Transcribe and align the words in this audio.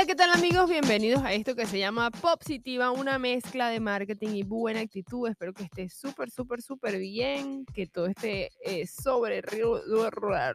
Hola, 0.00 0.06
¿qué 0.06 0.14
tal 0.14 0.30
amigos? 0.30 0.70
Bienvenidos 0.70 1.22
a 1.22 1.34
esto 1.34 1.54
que 1.54 1.66
se 1.66 1.78
llama 1.78 2.10
Positiva, 2.10 2.90
una 2.90 3.18
mezcla 3.18 3.68
de 3.68 3.80
marketing 3.80 4.30
y 4.30 4.42
buena 4.44 4.80
actitud. 4.80 5.28
Espero 5.28 5.52
que 5.52 5.64
esté 5.64 5.90
súper, 5.90 6.30
súper, 6.30 6.62
súper 6.62 6.96
bien, 6.96 7.66
que 7.66 7.86
todo 7.86 8.06
esté 8.06 8.50
eh, 8.64 8.86
sobre, 8.86 9.42
ruedas. 10.10 10.48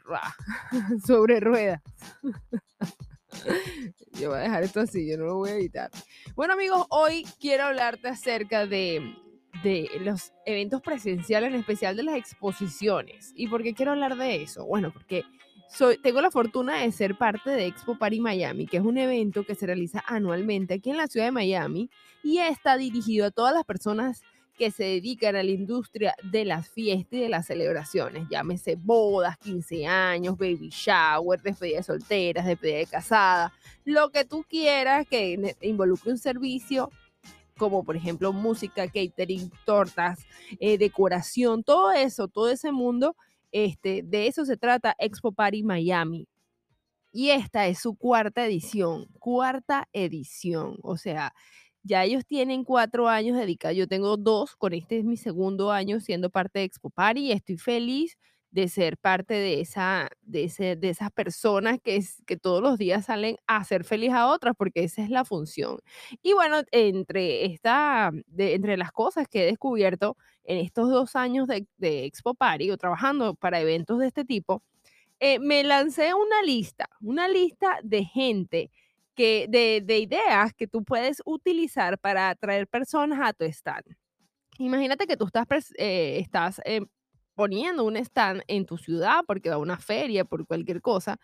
Yo 4.20 4.30
voy 4.30 4.40
a 4.40 4.42
dejar 4.42 4.64
esto 4.64 4.80
así, 4.80 5.08
yo 5.08 5.16
no 5.20 5.26
lo 5.26 5.36
voy 5.36 5.52
a 5.52 5.56
editar. 5.58 5.92
Bueno 6.36 6.54
amigos, 6.54 6.88
hoy 6.90 7.24
quiero 7.40 7.66
hablarte 7.66 8.08
acerca 8.08 8.66
de, 8.66 9.14
de 9.62 9.92
los 10.00 10.34
eventos 10.48 10.82
presenciales, 10.82 11.54
en 11.54 11.60
especial 11.60 11.96
de 11.96 12.02
las 12.02 12.16
exposiciones. 12.16 13.32
¿Y 13.36 13.48
por 13.48 13.62
qué 13.62 13.76
quiero 13.76 13.92
hablar 13.92 14.18
de 14.18 14.42
eso? 14.42 14.66
Bueno, 14.66 14.92
porque 14.92 15.24
soy, 15.68 15.98
tengo 15.98 16.22
la 16.22 16.32
fortuna 16.32 16.82
de 16.82 16.92
ser 16.92 17.18
parte 17.18 17.50
de 17.50 17.68
Expo 17.68 17.98
Party 17.98 18.20
Miami, 18.20 18.68
que 18.68 18.78
es 18.78 18.84
un 18.84 18.98
evento 18.98 19.44
que 19.44 19.56
se 19.56 19.66
realiza 19.66 20.04
anualmente 20.06 20.76
aquí 20.76 20.92
en 20.92 20.98
la 20.98 21.08
ciudad 21.08 21.28
de 21.28 21.32
Miami 21.32 21.90
y 22.24 22.38
está 22.40 22.78
dirigido 22.78 23.28
a 23.28 23.32
todas 23.32 23.54
las 23.54 23.66
personas 23.66 24.22
que 24.58 24.72
se 24.72 24.84
dedican 24.84 25.36
a 25.36 25.44
la 25.44 25.52
industria 25.52 26.16
de 26.24 26.46
las 26.46 26.70
fiestas 26.70 27.14
y 27.14 27.20
de 27.20 27.30
las 27.30 27.46
celebraciones, 27.46 28.28
llámese 28.30 28.76
bodas, 28.78 29.38
15 29.40 29.86
años, 29.86 30.38
baby 30.38 30.70
shower, 30.70 31.42
despedida 31.42 31.78
de 31.78 31.84
solteras, 31.84 32.46
despedida 32.46 32.78
de 32.78 32.86
casada, 32.86 33.54
lo 33.84 34.12
que 34.12 34.24
tú 34.24 34.46
quieras 34.48 35.06
que 35.08 35.56
involucre 35.62 36.12
un 36.12 36.18
servicio 36.18 36.90
como 37.58 37.84
por 37.84 37.96
ejemplo 37.96 38.34
música, 38.34 38.88
catering, 38.88 39.50
tortas, 39.66 40.20
eh, 40.60 40.78
decoración, 40.78 41.64
todo 41.64 41.92
eso, 41.92 42.28
todo 42.28 42.50
ese 42.50 42.72
mundo 42.72 43.16
este, 43.56 44.04
de 44.04 44.28
eso 44.28 44.46
se 44.46 44.58
trata 44.58 44.96
Expo 45.00 45.32
Party 45.32 45.64
Miami. 45.64 46.28
Y 47.14 47.30
esta 47.30 47.68
es 47.68 47.80
su 47.80 47.96
cuarta 47.96 48.46
edición, 48.46 49.08
cuarta 49.20 49.88
edición. 49.94 50.78
O 50.84 50.98
sea, 50.98 51.34
ya 51.84 52.04
ellos 52.04 52.26
tienen 52.26 52.66
cuatro 52.66 53.08
años 53.08 53.38
dedicados. 53.38 53.78
Yo 53.78 53.88
tengo 53.88 54.18
dos, 54.18 54.58
con 54.58 54.74
este 54.74 55.00
es 55.00 55.06
mi 55.06 55.16
segundo 55.18 55.72
año 55.72 56.02
siendo 56.02 56.30
parte 56.30 56.60
de 56.60 56.66
Expo 56.66 56.90
Party 56.90 57.32
estoy 57.32 57.58
feliz 57.58 58.18
de 58.56 58.70
ser 58.70 58.98
parte 58.98 59.34
de, 59.34 59.60
esa, 59.60 60.08
de, 60.22 60.46
ese, 60.46 60.78
de 60.78 60.90
esas 60.90 61.12
personas 61.12 61.78
que, 61.84 62.02
que 62.26 62.38
todos 62.38 62.62
los 62.64 62.78
días 62.78 63.04
salen 63.06 63.36
a 63.48 63.58
hacer 63.58 63.84
feliz 63.84 64.14
a 64.14 64.28
otras, 64.28 64.56
porque 64.58 64.86
esa 64.86 65.04
es 65.04 65.10
la 65.10 65.26
función. 65.26 65.80
Y 66.24 66.32
bueno, 66.32 66.62
entre, 66.72 67.44
esta, 67.48 68.12
de, 68.28 68.54
entre 68.54 68.78
las 68.78 68.94
cosas 68.94 69.28
que 69.28 69.44
he 69.44 69.46
descubierto 69.46 70.16
en 70.46 70.60
estos 70.60 70.90
dos 70.90 71.18
años 71.18 71.50
de, 71.50 71.68
de 71.78 72.06
Expo 72.06 72.34
Party 72.34 72.72
o 72.72 72.78
trabajando 72.78 73.36
para 73.36 73.60
eventos 73.60 74.00
de 74.00 74.08
este 74.08 74.24
tipo, 74.24 74.64
eh, 75.20 75.38
me 75.40 75.62
lancé 75.66 76.14
una 76.14 76.42
lista, 76.42 76.88
una 77.02 77.28
lista 77.28 77.80
de 77.84 78.06
gente 78.06 78.72
que, 79.16 79.48
de, 79.50 79.82
de 79.84 80.00
ideas 80.00 80.54
que 80.54 80.68
tú 80.68 80.86
puedes 80.86 81.22
utilizar 81.26 82.00
para 82.00 82.30
atraer 82.30 82.70
personas 82.70 83.20
a 83.22 83.34
tu 83.34 83.44
stand. 83.44 83.84
Imagínate 84.60 85.08
que 85.08 85.18
tú 85.18 85.26
estás, 85.26 85.74
eh, 85.78 86.20
estás 86.22 86.62
poniendo 87.36 87.84
un 87.84 87.98
stand 87.98 88.42
en 88.48 88.66
tu 88.66 88.78
ciudad 88.78 89.22
porque 89.28 89.50
va 89.50 89.56
a 89.56 89.60
una 89.60 89.78
feria, 89.78 90.26
por 90.26 90.48
cualquier 90.48 90.82
cosa. 90.82 91.20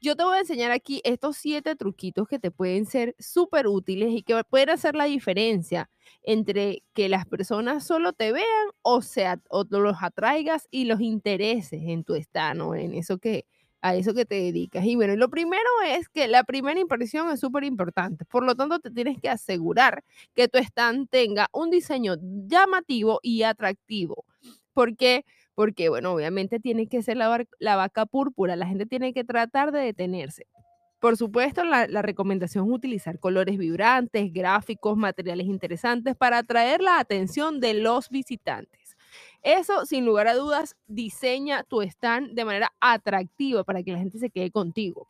Yo 0.00 0.14
te 0.14 0.22
voy 0.22 0.36
a 0.36 0.40
enseñar 0.40 0.70
aquí 0.70 1.00
estos 1.04 1.36
siete 1.36 1.74
truquitos 1.74 2.28
que 2.28 2.38
te 2.38 2.52
pueden 2.52 2.86
ser 2.86 3.16
súper 3.18 3.66
útiles 3.66 4.10
y 4.12 4.22
que 4.22 4.40
pueden 4.48 4.70
hacer 4.70 4.94
la 4.94 5.04
diferencia 5.04 5.90
entre 6.22 6.84
que 6.94 7.08
las 7.08 7.26
personas 7.26 7.84
solo 7.84 8.12
te 8.12 8.32
vean 8.32 8.68
o, 8.82 9.02
sea, 9.02 9.40
o 9.50 9.64
los 9.68 9.96
atraigas 10.00 10.68
y 10.70 10.84
los 10.84 11.00
intereses 11.00 11.82
en 11.84 12.04
tu 12.04 12.14
stand 12.14 12.60
o 12.62 12.76
en 12.76 12.94
eso 12.94 13.18
que, 13.18 13.44
a 13.82 13.94
eso 13.96 14.14
que 14.14 14.24
te 14.24 14.36
dedicas. 14.36 14.84
Y 14.84 14.96
bueno, 14.96 15.16
lo 15.16 15.28
primero 15.30 15.68
es 15.86 16.08
que 16.08 16.28
la 16.28 16.44
primera 16.44 16.78
impresión 16.78 17.30
es 17.30 17.40
súper 17.40 17.64
importante. 17.64 18.24
Por 18.24 18.44
lo 18.44 18.54
tanto, 18.54 18.78
te 18.78 18.90
tienes 18.90 19.20
que 19.20 19.28
asegurar 19.28 20.04
que 20.34 20.48
tu 20.48 20.58
stand 20.58 21.08
tenga 21.10 21.48
un 21.52 21.70
diseño 21.70 22.16
llamativo 22.20 23.20
y 23.22 23.42
atractivo. 23.42 24.24
Porque 24.72 25.24
porque, 25.58 25.88
bueno, 25.88 26.12
obviamente 26.12 26.60
tiene 26.60 26.86
que 26.86 27.02
ser 27.02 27.16
la, 27.16 27.76
vaca 27.76 28.06
púrpura, 28.06 28.54
la 28.54 28.68
gente 28.68 28.86
tiene 28.86 29.12
que 29.12 29.24
tratar 29.24 29.72
de 29.72 29.80
detenerse. 29.80 30.46
Por 31.00 31.16
supuesto, 31.16 31.64
la, 31.64 31.88
la, 31.88 32.00
recomendación 32.00 32.64
es 32.68 32.72
utilizar 32.72 33.18
colores 33.18 33.58
vibrantes, 33.58 34.32
gráficos, 34.32 34.96
materiales 34.96 35.48
interesantes 35.48 36.14
para 36.14 36.38
atraer 36.38 36.80
la 36.80 37.00
atención 37.00 37.58
de 37.58 37.74
los 37.74 38.08
visitantes. 38.08 38.96
Eso, 39.42 39.84
sin 39.84 40.06
lugar 40.06 40.28
a 40.28 40.36
dudas, 40.36 40.76
diseña 40.86 41.64
tu 41.64 41.82
stand 41.82 42.34
de 42.34 42.44
manera 42.44 42.72
atractiva 42.78 43.64
para 43.64 43.82
que 43.82 43.90
la 43.90 43.98
gente 43.98 44.20
se 44.20 44.30
quede 44.30 44.52
contigo. 44.52 45.08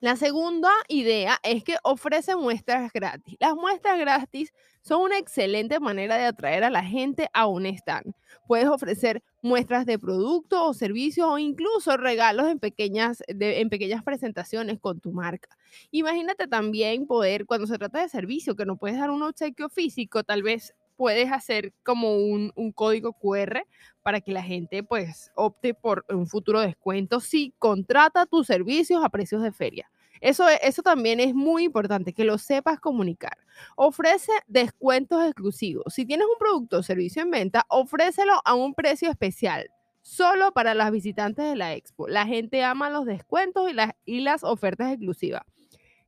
La 0.00 0.14
segunda 0.14 0.70
idea 0.88 1.38
es 1.42 1.64
que 1.64 1.76
ofrece 1.82 2.36
muestras 2.36 2.92
gratis. 2.92 3.36
Las 3.40 3.54
muestras 3.54 3.98
gratis 3.98 4.52
son 4.82 5.02
una 5.02 5.18
excelente 5.18 5.80
manera 5.80 6.16
de 6.16 6.24
atraer 6.26 6.62
a 6.62 6.70
la 6.70 6.84
gente 6.84 7.28
a 7.32 7.48
un 7.48 7.66
stand. 7.66 8.14
Puedes 8.46 8.68
ofrecer 8.68 9.24
muestras 9.42 9.86
de 9.86 9.98
productos 9.98 10.60
o 10.62 10.72
servicios 10.72 11.26
o 11.28 11.38
incluso 11.38 11.96
regalos 11.96 12.46
en 12.48 12.60
pequeñas, 12.60 13.24
en 13.26 13.68
pequeñas 13.70 14.04
presentaciones 14.04 14.78
con 14.78 15.00
tu 15.00 15.10
marca. 15.12 15.48
Imagínate 15.90 16.46
también 16.46 17.06
poder, 17.08 17.44
cuando 17.44 17.66
se 17.66 17.76
trata 17.76 18.00
de 18.00 18.08
servicio, 18.08 18.54
que 18.54 18.66
no 18.66 18.76
puedes 18.76 18.98
dar 18.98 19.10
un 19.10 19.22
obsequio 19.24 19.68
físico, 19.68 20.22
tal 20.22 20.44
vez 20.44 20.74
puedes 20.98 21.30
hacer 21.30 21.72
como 21.84 22.16
un, 22.16 22.52
un, 22.56 22.72
código 22.72 23.12
QR 23.12 23.62
para 24.02 24.20
que 24.20 24.32
la 24.32 24.42
gente 24.42 24.82
pues 24.82 25.30
opte 25.36 25.72
por 25.72 26.04
un 26.08 26.26
futuro 26.26 26.60
descuento 26.60 27.20
si 27.20 27.54
contrata 27.60 28.26
tus 28.26 28.48
servicios 28.48 29.04
a 29.04 29.08
precios 29.08 29.40
de 29.42 29.52
feria. 29.52 29.88
Eso, 30.20 30.48
e, 30.48 30.58
eso 30.64 30.82
también 30.82 31.20
es 31.20 31.34
muy 31.34 31.62
importante, 31.62 32.12
que 32.12 32.24
lo 32.24 32.36
sepas 32.36 32.80
comunicar. 32.80 33.38
Ofrece 33.76 34.32
descuentos 34.48 35.24
exclusivos. 35.24 35.94
Si 35.94 36.04
tienes 36.04 36.26
un 36.26 36.36
producto 36.36 36.78
o 36.78 36.82
servicio 36.82 37.22
en 37.22 37.30
venta, 37.30 37.64
ofrécelo 37.68 38.40
a 38.44 38.54
un 38.54 38.74
precio 38.74 39.08
especial, 39.08 39.70
solo 40.02 40.50
para 40.50 40.74
las 40.74 40.90
visitantes 40.90 41.44
de 41.44 41.54
la 41.54 41.74
expo. 41.74 42.08
La 42.08 42.26
gente 42.26 42.64
ama 42.64 42.90
los 42.90 43.06
descuentos 43.06 43.70
y 43.70 43.72
las, 43.72 43.92
y 44.04 44.20
las 44.20 44.42
ofertas 44.42 44.92
exclusivas. 44.92 45.42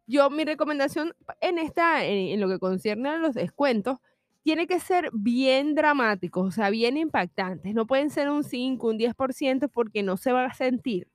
Yo, 0.08 0.28
mi 0.30 0.44
recomendación 0.44 1.14
en, 1.40 1.58
esta, 1.58 2.04
en 2.04 2.40
lo 2.40 2.48
que 2.48 2.58
concierne 2.58 3.10
a 3.10 3.18
los 3.18 3.34
descuentos, 3.34 3.98
tiene 4.42 4.66
que 4.66 4.80
ser 4.80 5.10
bien 5.12 5.74
dramáticos, 5.74 6.48
o 6.48 6.50
sea, 6.50 6.70
bien 6.70 6.96
impactantes. 6.96 7.74
No 7.74 7.86
pueden 7.86 8.10
ser 8.10 8.30
un 8.30 8.44
5, 8.44 8.88
un 8.88 8.98
10% 8.98 9.68
porque 9.68 10.02
no 10.02 10.16
se 10.16 10.32
va 10.32 10.46
a 10.46 10.54
sentir. 10.54 11.08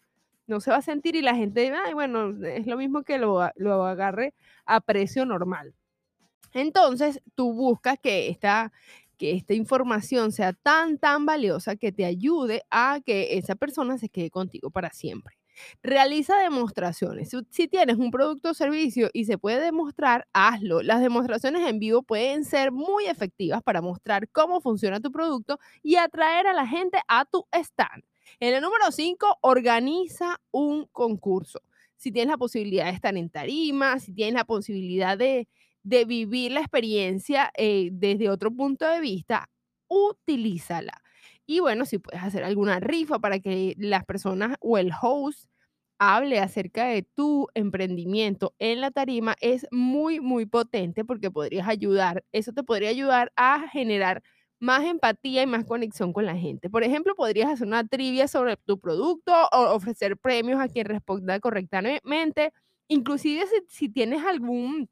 No 0.48 0.60
se 0.62 0.72
va 0.72 0.78
a 0.78 0.82
sentir 0.82 1.16
y 1.16 1.22
la 1.22 1.36
gente, 1.36 1.74
ay, 1.74 1.94
bueno, 1.94 2.30
es 2.46 2.68
lo 2.68 2.78
mismo 2.78 3.04
que 3.04 3.18
lo, 3.18 3.50
lo 3.56 3.86
agarre 3.86 4.34
a 4.66 4.80
precio 4.82 5.26
normal. 5.26 5.74
Entonces, 6.54 7.22
tú 7.36 7.54
buscas 7.54 8.00
que 8.00 8.30
esta, 8.30 8.72
que 9.18 9.32
esta 9.32 9.54
información 9.54 10.32
sea 10.32 10.54
tan, 10.54 10.98
tan 11.00 11.26
valiosa 11.26 11.76
que 11.76 11.92
te 11.92 12.06
ayude 12.06 12.64
a 12.70 13.00
que 13.06 13.38
esa 13.38 13.56
persona 13.56 13.98
se 13.98 14.10
quede 14.10 14.30
contigo 14.30 14.70
para 14.70 14.92
siempre. 14.92 15.38
Realiza 15.84 16.38
demostraciones. 16.38 17.32
Si 17.50 17.68
tienes 17.68 17.98
un 17.98 18.12
producto 18.12 18.52
o 18.52 18.54
servicio 18.54 19.10
y 19.14 19.26
se 19.26 19.38
puede 19.38 19.62
demostrar, 19.62 20.28
hazlo. 20.34 20.82
Las 20.82 21.02
demostraciones 21.02 21.68
en 21.68 21.80
vivo 21.80 22.04
pueden 22.04 22.46
ser 22.46 22.72
muy 22.72 23.06
efectivas 23.06 23.62
para 23.64 23.82
mostrar 23.82 24.30
cómo 24.30 24.62
funciona 24.62 25.00
tu 25.00 25.12
producto 25.12 25.60
y 25.84 25.96
atraer 25.96 26.48
a 26.48 26.54
la 26.54 26.68
gente 26.68 27.00
a 27.08 27.26
tu 27.26 27.46
stand. 27.52 28.04
En 28.40 28.54
el 28.54 28.62
número 28.62 28.92
5, 28.92 29.38
organiza 29.42 30.42
un 30.52 30.88
concurso. 30.92 31.62
Si 31.96 32.12
tienes 32.12 32.32
la 32.32 32.38
posibilidad 32.38 32.86
de 32.86 32.92
estar 32.92 33.16
en 33.16 33.30
tarima, 33.30 34.00
si 34.00 34.14
tienes 34.14 34.34
la 34.34 34.46
posibilidad 34.46 35.18
de, 35.18 35.48
vivir 35.84 36.52
la 36.52 36.62
experiencia 36.62 37.52
eh, 37.56 37.90
desde 37.92 38.30
otro 38.30 38.52
punto 38.52 38.88
de 38.88 39.00
vista, 39.00 39.50
utilízala. 39.88 41.02
Y 41.48 41.60
bueno, 41.60 41.86
si 41.86 42.00
puedes 42.00 42.24
hacer 42.24 42.44
alguna 42.44 42.80
rifa 42.80 43.20
para 43.20 43.40
que 43.40 43.76
las 43.78 44.06
personas 44.06 44.58
o 44.62 44.78
el 44.78 44.92
host 45.00 45.50
hable 46.00 46.40
acerca 46.40 46.86
de 46.88 47.04
tu 47.04 47.48
emprendimiento 47.54 48.54
en 48.60 48.82
la 48.82 48.92
tarima, 48.92 49.36
es 49.42 49.66
muy, 49.72 50.20
muy 50.20 50.46
potente 50.46 51.06
porque 51.06 51.32
podrías 51.32 51.68
ayudar, 51.68 52.24
eso 52.34 52.52
te 52.54 52.64
podría 52.64 52.90
ayudar 52.90 53.32
a 53.38 53.68
generar 53.70 54.24
más 54.60 54.84
empatía 54.86 55.44
y 55.44 55.48
más 55.48 55.66
conexión 55.66 56.14
con 56.14 56.26
la 56.26 56.36
gente. 56.38 56.70
Por 56.70 56.84
ejemplo, 56.84 57.16
podrías 57.16 57.50
hacer 57.52 57.68
una 57.68 57.86
trivia 57.88 58.28
sobre 58.28 58.58
tu 58.58 58.80
producto 58.80 59.34
o 59.52 59.74
ofrecer 59.76 60.18
premios 60.18 60.60
a 60.60 60.68
quien 60.68 60.86
responda 60.88 61.40
correctamente. 61.40 62.52
Inclusive 62.88 63.46
si, 63.48 63.56
si 63.68 63.90
tienes 63.90 64.24
algún, 64.26 64.90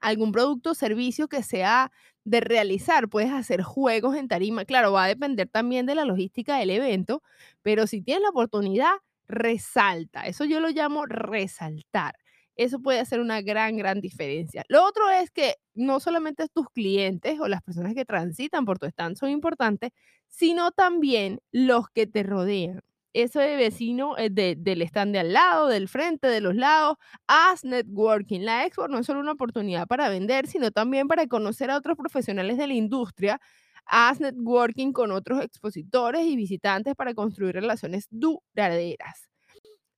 algún 0.00 0.32
producto 0.32 0.70
o 0.70 0.74
servicio 0.74 1.28
que 1.28 1.42
sea 1.42 1.92
de 2.24 2.40
realizar. 2.40 3.08
Puedes 3.08 3.32
hacer 3.32 3.62
juegos 3.62 4.16
en 4.16 4.28
tarima. 4.28 4.64
Claro, 4.64 4.92
va 4.92 5.04
a 5.04 5.08
depender 5.08 5.48
también 5.48 5.86
de 5.86 5.94
la 5.94 6.04
logística 6.04 6.56
del 6.58 6.70
evento, 6.70 7.22
pero 7.62 7.86
si 7.86 8.02
tienes 8.02 8.22
la 8.22 8.30
oportunidad, 8.30 8.92
resalta. 9.28 10.26
Eso 10.26 10.44
yo 10.44 10.60
lo 10.60 10.68
llamo 10.70 11.06
resaltar. 11.06 12.14
Eso 12.56 12.80
puede 12.80 13.00
hacer 13.00 13.20
una 13.20 13.40
gran, 13.40 13.76
gran 13.76 14.00
diferencia. 14.00 14.64
Lo 14.68 14.84
otro 14.84 15.08
es 15.10 15.30
que 15.30 15.54
no 15.74 15.98
solamente 16.00 16.46
tus 16.52 16.68
clientes 16.70 17.40
o 17.40 17.48
las 17.48 17.62
personas 17.62 17.94
que 17.94 18.04
transitan 18.04 18.64
por 18.66 18.78
tu 18.78 18.86
stand 18.86 19.16
son 19.16 19.30
importantes, 19.30 19.92
sino 20.28 20.70
también 20.72 21.40
los 21.52 21.88
que 21.90 22.06
te 22.06 22.22
rodean. 22.22 22.82
Ese 23.12 23.56
vecino 23.56 24.16
eh, 24.18 24.30
del 24.30 24.82
stand 24.82 25.12
de 25.12 25.18
al 25.20 25.32
lado, 25.32 25.68
del 25.68 25.88
frente, 25.88 26.28
de 26.28 26.40
los 26.40 26.54
lados. 26.54 26.96
Haz 27.26 27.64
networking. 27.64 28.40
La 28.42 28.64
expo 28.66 28.88
no 28.88 28.98
es 28.98 29.06
solo 29.06 29.20
una 29.20 29.32
oportunidad 29.32 29.86
para 29.86 30.08
vender, 30.08 30.46
sino 30.46 30.70
también 30.70 31.08
para 31.08 31.26
conocer 31.26 31.70
a 31.70 31.76
otros 31.76 31.96
profesionales 31.96 32.58
de 32.58 32.66
la 32.66 32.74
industria. 32.74 33.40
Haz 33.86 34.20
networking 34.20 34.92
con 34.92 35.10
otros 35.12 35.42
expositores 35.42 36.22
y 36.26 36.36
visitantes 36.36 36.94
para 36.94 37.14
construir 37.14 37.54
relaciones 37.54 38.06
duraderas 38.10 39.30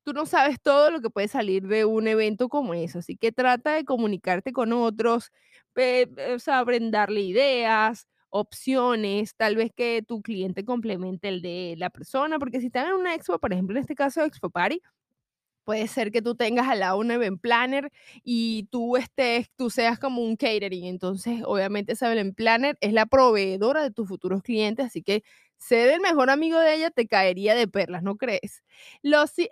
tú 0.05 0.13
no 0.13 0.27
sabes 0.27 0.61
todo 0.61 0.91
lo 0.91 1.01
que 1.01 1.11
puede 1.11 1.29
salir 1.29 1.67
de 1.67 1.85
un 1.85 2.09
evento 2.09 2.49
como 2.49 2.75
eso, 2.75 2.99
así 2.99 3.17
que 3.17 3.33
trata 3.33 3.73
de 3.75 3.85
comunicarte 3.85 4.53
con 4.53 4.73
otros, 4.73 5.31
o 5.77 6.65
brindarle 6.65 7.21
ideas, 7.21 8.07
opciones, 8.33 9.37
tal 9.37 9.57
vez 9.57 9.71
que 9.77 10.03
tu 10.07 10.23
cliente 10.23 10.65
complemente 10.65 11.29
el 11.29 11.43
de 11.43 11.75
la 11.79 11.91
persona, 11.91 12.39
porque 12.39 12.61
si 12.61 12.67
están 12.67 12.89
en 12.89 12.95
una 12.95 13.15
expo, 13.15 13.39
por 13.39 13.53
ejemplo, 13.53 13.77
en 13.77 13.83
este 13.83 13.95
caso 13.95 14.25
Expo 14.25 14.51
Party, 14.51 14.81
Puede 15.65 15.87
ser 15.87 16.11
que 16.11 16.23
tú 16.23 16.35
tengas 16.35 16.67
al 16.69 16.81
lado 16.81 16.99
un 16.99 17.11
event 17.13 17.41
planner 17.41 17.91
y 18.25 18.65
tú 18.73 18.97
estés, 18.97 19.49
tú 19.57 19.71
seas 19.71 19.99
como 19.99 20.21
un 20.23 20.37
catering. 20.37 20.87
Entonces, 20.87 21.43
obviamente, 21.47 21.93
esa 21.93 22.13
event 22.13 22.35
planner 22.35 22.77
es 22.81 22.93
la 22.93 23.07
proveedora 23.07 23.83
de 23.85 23.93
tus 23.93 24.09
futuros 24.09 24.43
clientes, 24.43 24.87
así 24.87 25.03
que 25.03 25.23
ser 25.63 25.89
el 25.91 26.01
mejor 26.01 26.31
amigo 26.31 26.59
de 26.59 26.75
ella 26.75 26.91
te 26.91 27.07
caería 27.07 27.55
de 27.55 27.69
perlas, 27.69 28.03
¿no 28.03 28.17
crees? 28.17 28.63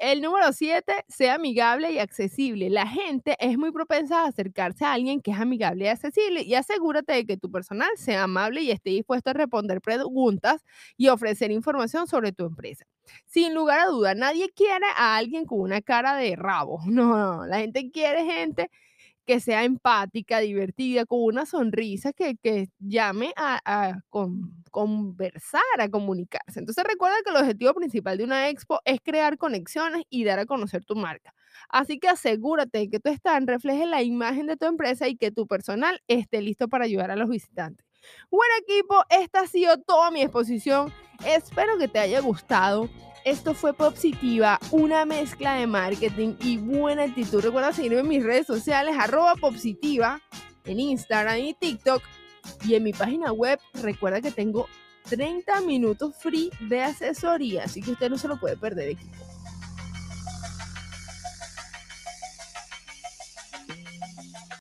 el 0.00 0.20
número 0.22 0.52
siete, 0.52 0.92
sea 1.08 1.34
amigable 1.34 1.92
y 1.92 1.98
accesible. 1.98 2.70
La 2.70 2.86
gente 2.86 3.36
es 3.38 3.56
muy 3.58 3.72
propensa 3.72 4.22
a 4.24 4.28
acercarse 4.28 4.84
a 4.84 4.92
alguien 4.92 5.20
que 5.20 5.30
es 5.32 5.38
amigable 5.38 5.84
y 5.84 5.88
accesible 5.88 6.42
y 6.42 6.54
asegúrate 6.54 7.12
de 7.12 7.26
que 7.26 7.36
tu 7.36 7.50
personal 7.50 7.90
sea 7.96 8.24
amable 8.24 8.62
y 8.62 8.70
esté 8.70 8.90
dispuesto 8.90 9.30
a 9.30 9.32
responder 9.34 9.80
preguntas 9.80 10.64
y 10.96 11.08
ofrecer 11.08 11.50
información 11.50 12.06
sobre 12.06 12.32
tu 12.32 12.44
empresa. 12.46 12.84
Sin 13.26 13.54
lugar 13.54 13.80
a 13.80 13.86
duda, 13.86 14.14
nadie 14.14 14.50
quiere 14.50 14.86
a 14.96 15.16
alguien 15.16 15.44
con 15.46 15.60
una 15.60 15.80
cara 15.82 16.16
de 16.16 16.36
rabo. 16.36 16.80
No, 16.86 17.16
no, 17.40 17.46
la 17.46 17.58
gente 17.60 17.90
quiere 17.90 18.24
gente 18.24 18.70
que 19.30 19.38
sea 19.38 19.62
empática, 19.62 20.40
divertida, 20.40 21.06
con 21.06 21.20
una 21.22 21.46
sonrisa 21.46 22.12
que, 22.12 22.68
llame 22.80 23.32
a, 23.36 24.00
conversar, 24.72 25.62
a 25.78 25.88
comunicarse. 25.88 26.58
Entonces 26.58 26.82
recuerda 26.82 27.14
que 27.24 27.30
el 27.30 27.36
objetivo 27.36 27.72
principal 27.74 28.18
de 28.18 28.24
una 28.24 28.48
expo 28.48 28.80
es 28.84 28.98
crear 29.00 29.38
conexiones 29.38 30.02
y 30.10 30.24
dar 30.24 30.40
a 30.40 30.46
conocer 30.46 30.84
tu 30.84 30.96
marca. 30.96 31.32
Así 31.68 32.00
que 32.00 32.08
asegúrate 32.08 32.90
que 32.90 32.98
tu 32.98 33.08
stand 33.10 33.48
refleje 33.48 33.86
la 33.86 34.02
imagen 34.02 34.48
de 34.48 34.56
tu 34.56 34.66
empresa 34.66 35.06
y 35.06 35.14
que 35.14 35.30
tu 35.30 35.46
personal 35.46 36.02
esté 36.08 36.42
listo 36.42 36.66
para 36.66 36.86
ayudar 36.86 37.12
a 37.12 37.16
los 37.16 37.28
visitantes. 37.28 37.86
Bueno 38.32 38.52
equipo, 38.62 39.04
esta 39.10 39.42
ha 39.42 39.46
sido 39.46 39.78
toda 39.78 40.10
mi 40.10 40.22
exposición. 40.22 40.92
Espero 41.24 41.78
que 41.78 41.86
te 41.86 42.00
haya 42.00 42.18
gustado. 42.18 42.88
Esto 43.24 43.54
fue 43.54 43.74
Positiva, 43.74 44.58
una 44.70 45.04
mezcla 45.04 45.54
de 45.54 45.66
marketing 45.66 46.36
y 46.40 46.56
buena 46.56 47.04
actitud. 47.04 47.42
Recuerda 47.42 47.72
seguirme 47.72 48.00
en 48.00 48.08
mis 48.08 48.24
redes 48.24 48.46
sociales, 48.46 48.96
arroba 48.98 49.34
Positiva, 49.34 50.20
en 50.64 50.80
Instagram 50.80 51.38
y 51.38 51.54
TikTok. 51.54 52.02
Y 52.64 52.74
en 52.74 52.82
mi 52.82 52.92
página 52.92 53.32
web, 53.32 53.58
recuerda 53.74 54.22
que 54.22 54.30
tengo 54.30 54.68
30 55.10 55.60
minutos 55.62 56.14
free 56.18 56.50
de 56.60 56.82
asesoría, 56.82 57.64
así 57.64 57.82
que 57.82 57.92
usted 57.92 58.08
no 58.08 58.16
se 58.16 58.28
lo 58.28 58.40
puede 58.40 58.56
perder, 58.56 58.90
equipo. 58.90 59.29